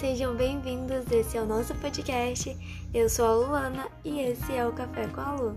[0.00, 1.12] sejam bem-vindos.
[1.12, 2.56] Esse é o nosso podcast.
[2.94, 5.56] Eu sou a Luana e esse é o Café com a Lu.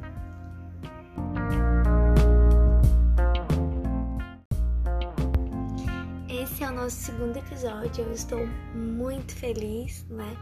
[6.27, 8.04] Esse é o nosso segundo episódio.
[8.04, 8.45] Eu estou
[8.75, 10.36] muito feliz, né,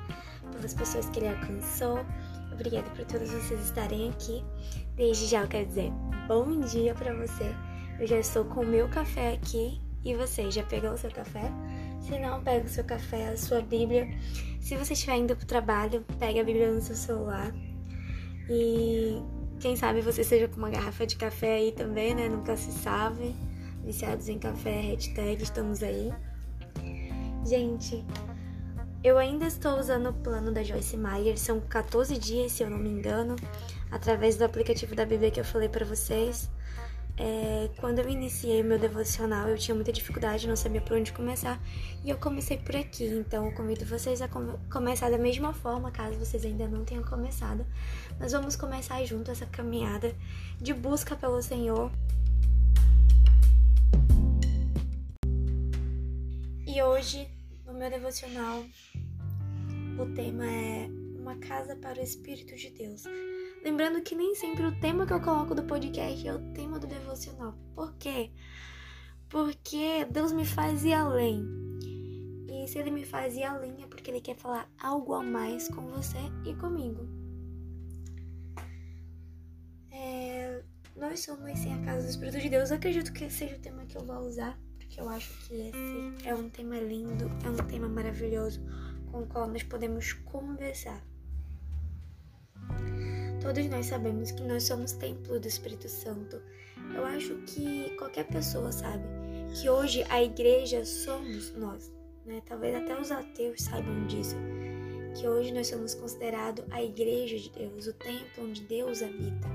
[0.51, 2.03] pelas pessoas que ele alcançou.
[2.51, 4.43] Obrigada por todos vocês estarem aqui.
[4.95, 5.91] Desde já eu quero dizer
[6.27, 7.55] bom dia para você.
[7.99, 11.51] Eu já estou com o meu café aqui e você já pegou o seu café?
[12.01, 14.09] Se não, pega o seu café, a sua Bíblia.
[14.59, 17.53] Se você estiver indo para o trabalho, pega a Bíblia no seu celular.
[18.49, 19.21] E
[19.59, 22.27] quem sabe você seja com uma garrafa de café aí também, né?
[22.27, 23.35] Nunca se sabe.
[23.83, 26.11] Viciados em café, hashtag, estamos aí.
[27.45, 28.03] Gente,
[29.03, 32.77] eu ainda estou usando o plano da Joyce Meyer, são 14 dias, se eu não
[32.77, 33.35] me engano,
[33.89, 36.49] através do aplicativo da Bíblia que eu falei para vocês.
[37.23, 41.61] É, quando eu iniciei meu devocional, eu tinha muita dificuldade, não sabia por onde começar,
[42.03, 43.05] e eu comecei por aqui.
[43.05, 47.03] Então, eu convido vocês a come começar da mesma forma, caso vocês ainda não tenham
[47.03, 47.63] começado.
[48.19, 50.15] Nós vamos começar junto essa caminhada
[50.59, 51.91] de busca pelo Senhor.
[56.65, 57.29] E hoje,
[57.67, 58.63] no meu devocional,
[59.99, 60.87] o tema é
[61.19, 63.03] Uma Casa para o Espírito de Deus.
[63.63, 66.87] Lembrando que nem sempre o tema que eu coloco do podcast é o tema do
[66.87, 67.55] devocional.
[67.75, 68.31] Por quê?
[69.29, 71.45] Porque Deus me faz ir além.
[72.49, 75.67] E se Ele me faz ir além é porque Ele quer falar algo a mais
[75.67, 77.07] com você e comigo.
[79.91, 80.63] É,
[80.95, 82.71] nós somos sem a casa do Espírito de Deus.
[82.71, 86.27] Eu acredito que seja o tema que eu vou usar, porque eu acho que esse
[86.27, 88.59] é um tema lindo, é um tema maravilhoso
[89.11, 91.10] com o qual nós podemos conversar.
[93.41, 96.39] Todos nós sabemos que nós somos templo do Espírito Santo.
[96.95, 99.03] Eu acho que qualquer pessoa sabe
[99.55, 101.91] que hoje a igreja somos nós,
[102.23, 102.39] né?
[102.45, 104.35] Talvez até os ateus saibam disso.
[105.15, 109.47] Que hoje nós somos considerados a igreja de Deus, o templo onde Deus habita,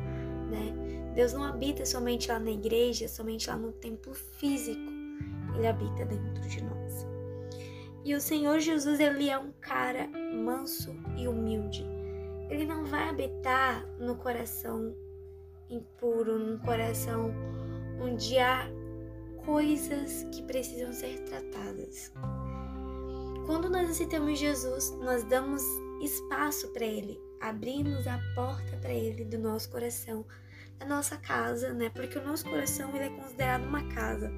[0.51, 1.13] né?
[1.15, 4.93] Deus não habita somente lá na igreja, somente lá no templo físico.
[5.57, 7.07] Ele habita dentro de nós.
[8.05, 11.96] E o Senhor Jesus, ele é um cara manso e humilde
[12.49, 14.95] ele não vai habitar no coração
[15.69, 17.33] impuro, num coração
[18.01, 18.69] onde há
[19.45, 22.13] coisas que precisam ser tratadas.
[23.47, 25.63] Quando nós aceitamos Jesus, nós damos
[26.03, 30.25] espaço para Ele, abrimos a porta para Ele do nosso coração,
[30.79, 31.89] da nossa casa, né?
[31.91, 34.31] Porque o nosso coração ele é considerado uma casa,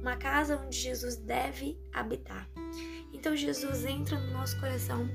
[0.00, 2.48] uma casa onde Jesus deve habitar.
[3.12, 5.08] Então Jesus entra no nosso coração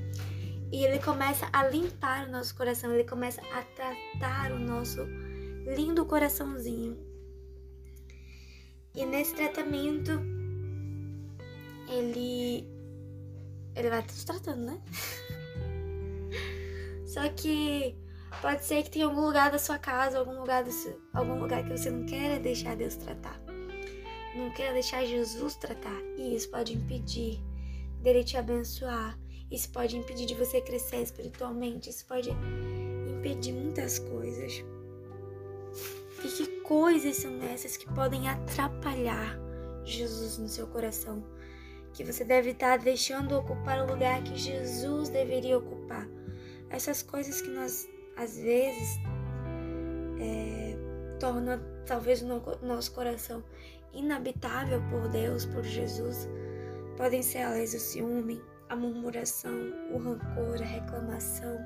[0.71, 5.05] e ele começa a limpar o nosso coração, ele começa a tratar o nosso
[5.75, 6.97] lindo coraçãozinho.
[8.95, 10.11] E nesse tratamento,
[11.89, 12.67] ele.
[13.75, 14.81] Ele vai nos tratando, né?
[17.05, 17.97] Só que
[18.41, 21.63] pode ser que tenha algum lugar da sua casa, algum lugar, do seu, algum lugar
[21.63, 23.41] que você não queira deixar Deus tratar.
[24.35, 26.01] Não queira deixar Jesus tratar.
[26.17, 27.41] E isso pode impedir
[28.01, 29.20] dele te abençoar
[29.51, 32.29] isso pode impedir de você crescer espiritualmente, isso pode
[33.19, 34.63] impedir muitas coisas.
[36.23, 39.37] E que coisas são essas que podem atrapalhar
[39.83, 41.23] Jesus no seu coração?
[41.93, 46.07] Que você deve estar deixando ocupar o lugar que Jesus deveria ocupar.
[46.69, 48.97] Essas coisas que nós, às vezes,
[50.21, 50.77] é,
[51.19, 52.27] tornam talvez o
[52.65, 53.43] nosso coração
[53.93, 56.29] inabitável por Deus, por Jesus,
[56.95, 61.59] podem ser elas o ciúme, a murmuração, o rancor, a reclamação.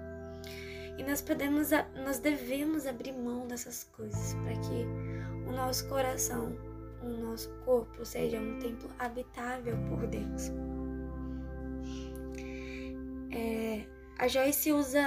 [0.98, 1.70] E nós podemos,
[2.04, 6.58] nós devemos abrir mão dessas coisas para que o nosso coração,
[7.04, 10.52] o nosso corpo seja um templo habitável por Deus.
[13.32, 13.86] É,
[14.18, 15.04] a Joyce usa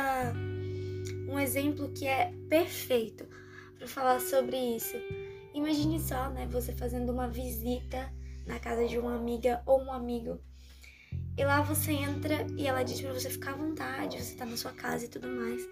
[1.29, 3.27] um exemplo que é perfeito
[3.77, 4.97] para falar sobre isso.
[5.53, 8.13] Imagine só, né, você fazendo uma visita
[8.47, 10.39] na casa de uma amiga ou um amigo
[11.39, 14.57] e lá você entra e ela diz para você ficar à vontade, você tá na
[14.57, 15.63] sua casa e tudo mais.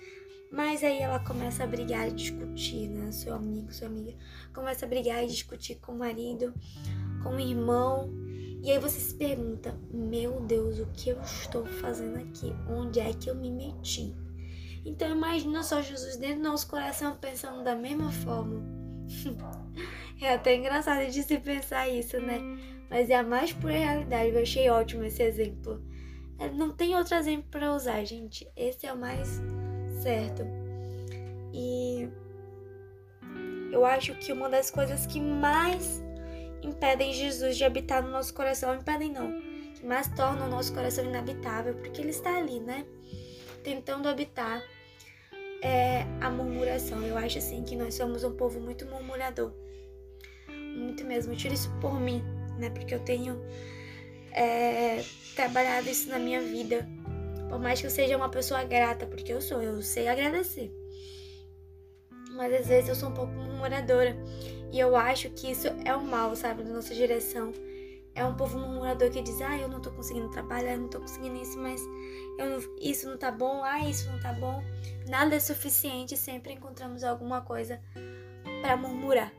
[0.52, 3.10] Mas aí ela começa a brigar e discutir, né?
[3.10, 4.14] Seu amigo, sua amiga
[4.54, 6.54] começa a brigar e discutir com o marido,
[7.20, 8.08] com o irmão.
[8.62, 12.54] E aí você se pergunta: Meu Deus, o que eu estou fazendo aqui?
[12.70, 14.14] Onde é que eu me meti?
[14.84, 18.64] Então imagina só Jesus dentro do nosso coração pensando da mesma forma.
[20.22, 22.38] é até engraçado de se pensar isso, né?
[22.90, 24.30] Mas é a mais pura realidade.
[24.30, 25.82] Eu achei ótimo esse exemplo.
[26.38, 28.46] É, não tem outro exemplo para usar, gente.
[28.56, 29.40] Esse é o mais
[30.02, 30.42] certo.
[31.52, 32.08] E
[33.72, 36.02] eu acho que uma das coisas que mais
[36.62, 39.32] impedem Jesus de habitar no nosso coração, impedem não,
[39.74, 42.84] que mas torna o nosso coração inabitável, porque ele está ali, né?
[43.62, 44.62] Tentando habitar
[45.62, 47.02] é, a murmuração.
[47.02, 49.52] Eu acho assim que nós somos um povo muito murmurador.
[50.48, 51.32] Muito mesmo.
[51.32, 52.22] Eu tiro isso por mim,
[52.58, 52.70] né?
[52.70, 53.40] Porque eu tenho
[54.32, 55.02] é,
[55.34, 56.86] trabalhado isso na minha vida.
[57.48, 60.72] Por mais que eu seja uma pessoa grata, porque eu sou, eu sei agradecer.
[62.32, 64.16] Mas às vezes eu sou um pouco murmuradora.
[64.72, 67.52] E eu acho que isso é o mal, sabe, da nossa geração.
[68.14, 71.00] É um povo murmurador que diz, ah, eu não tô conseguindo trabalhar, eu não tô
[71.00, 71.80] conseguindo isso, mas
[72.38, 74.62] não, isso não tá bom, ah, isso não tá bom.
[75.08, 77.80] Nada é suficiente, sempre encontramos alguma coisa
[78.62, 79.32] para murmurar.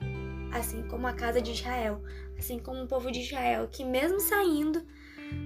[0.53, 2.01] Assim como a casa de Israel,
[2.37, 4.85] assim como o povo de Israel, que mesmo saindo,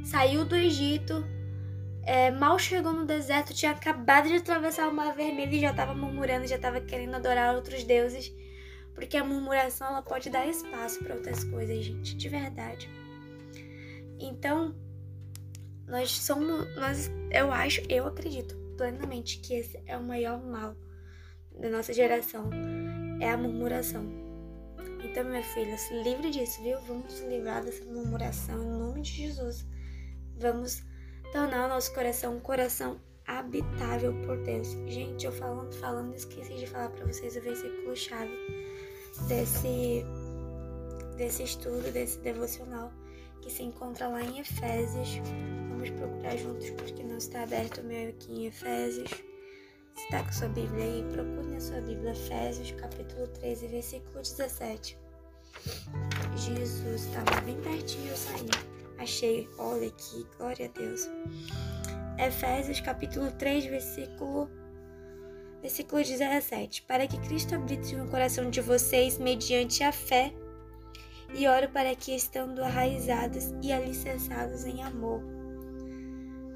[0.04, 1.24] saiu do Egito,
[2.04, 5.94] é, mal chegou no deserto, tinha acabado de atravessar o Mar Vermelho e já estava
[5.94, 8.34] murmurando, já estava querendo adorar outros deuses.
[8.94, 12.90] Porque a murmuração ela pode dar espaço para outras coisas, gente, de verdade.
[14.20, 14.76] Então,
[15.88, 20.76] nós somos, nós, eu acho, eu acredito plenamente que esse é o maior mal
[21.60, 22.50] da nossa geração,
[23.20, 24.21] é a murmuração.
[25.04, 26.80] Então, minha filha, se livre disso, viu?
[26.82, 29.66] Vamos nos livrar dessa murmuração em nome de Jesus.
[30.38, 30.84] Vamos
[31.32, 34.68] tornar o nosso coração um coração habitável por Deus.
[34.88, 38.32] Gente, eu falando, falando, esqueci de falar para vocês o versículo chave
[39.28, 40.04] desse
[41.18, 42.92] desse estudo, desse devocional
[43.42, 45.20] que se encontra lá em Efésios.
[45.70, 49.12] Vamos procurar juntos porque não está aberto o meu aqui em Efésios.
[49.96, 54.98] Se está com sua Bíblia aí, procure na sua Bíblia Efésios, capítulo 13, versículo 17.
[56.36, 58.50] Jesus estava bem pertinho eu saí.
[58.98, 61.10] Achei, olha aqui, glória a Deus.
[62.18, 64.50] Efésios capítulo 3, versículo
[65.62, 66.84] versículo 17.
[66.84, 70.34] Para que Cristo habite no coração de vocês mediante a fé,
[71.34, 75.22] e oro para que estando arraizados e alicerçados em amor.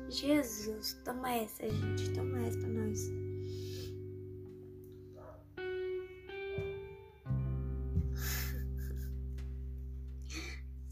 [0.10, 3.25] Jesus, toma essa, gente, toma essa pra nós.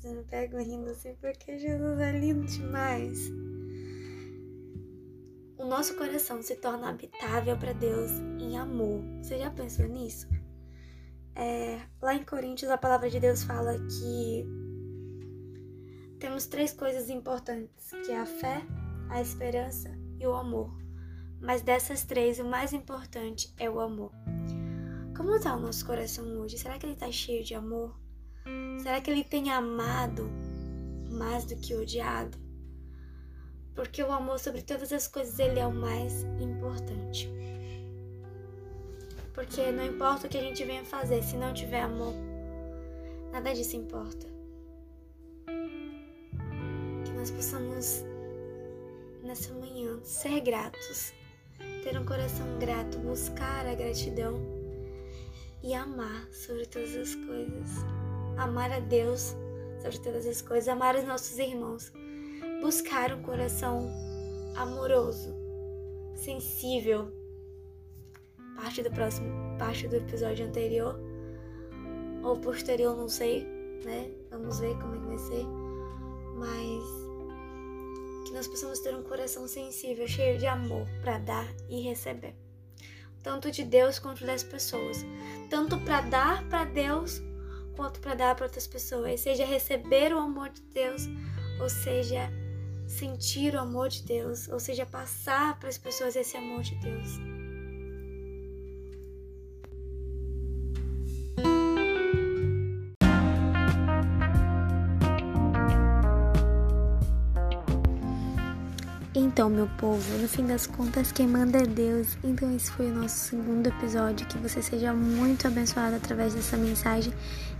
[0.03, 3.31] Eu me pego rindo assim porque Jesus é lindo demais.
[5.57, 9.01] O nosso coração se torna habitável para Deus em amor.
[9.21, 10.27] Você já pensou nisso?
[11.35, 14.45] É, lá em Coríntios, a palavra de Deus fala que
[16.19, 18.61] temos três coisas importantes, que é a fé,
[19.09, 19.89] a esperança
[20.19, 20.69] e o amor.
[21.39, 24.11] Mas dessas três, o mais importante é o amor.
[25.15, 26.57] Como está o nosso coração hoje?
[26.57, 28.02] Será que ele está cheio de amor?
[28.83, 30.29] Será que ele tem amado
[31.09, 32.37] mais do que odiado?
[33.73, 37.31] Porque o amor sobre todas as coisas ele é o mais importante.
[39.33, 42.13] Porque não importa o que a gente venha fazer, se não tiver amor,
[43.31, 44.27] nada disso importa.
[47.05, 48.03] Que nós possamos
[49.23, 51.13] nessa manhã ser gratos,
[51.85, 54.41] ter um coração grato, buscar a gratidão
[55.63, 58.02] e amar sobre todas as coisas
[58.37, 59.35] amar a Deus
[59.81, 61.91] sobre todas as coisas, amar os nossos irmãos,
[62.61, 63.89] buscar um coração
[64.55, 65.35] amoroso,
[66.15, 67.11] sensível.
[68.55, 69.27] Parte do próximo,
[69.57, 70.99] parte do episódio anterior
[72.23, 73.43] ou posterior, não sei,
[73.83, 74.09] né?
[74.29, 75.45] Vamos ver como é que vai ser.
[76.35, 77.03] Mas
[78.25, 82.35] que nós possamos ter um coração sensível, cheio de amor para dar e receber.
[83.21, 85.05] Tanto de Deus quanto das pessoas.
[85.49, 87.21] Tanto para dar para Deus
[87.83, 91.01] quanto para dar para outras pessoas, seja receber o amor de Deus,
[91.61, 92.31] ou seja
[92.87, 97.32] sentir o amor de Deus, ou seja passar para as pessoas esse amor de Deus.
[109.15, 112.17] Então, meu povo, no fim das contas, quem manda é Deus.
[112.23, 114.25] Então, esse foi o nosso segundo episódio.
[114.25, 117.13] Que você seja muito abençoado através dessa mensagem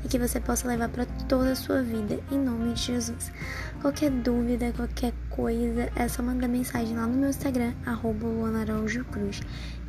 [0.03, 3.31] e que você possa levar para toda a sua vida, em nome de Jesus.
[3.81, 7.73] Qualquer dúvida, qualquer coisa, é só mandar mensagem lá no meu Instagram,
[9.11, 9.41] Cruz.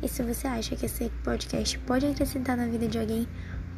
[0.03, 3.27] E se você acha que esse podcast pode acrescentar na vida de alguém,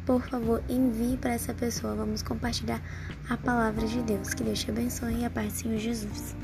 [0.04, 1.94] por favor, envie para essa pessoa.
[1.94, 2.82] Vamos compartilhar
[3.30, 4.34] a palavra de Deus.
[4.34, 6.34] Que Deus te abençoe e a paz Senhor Jesus.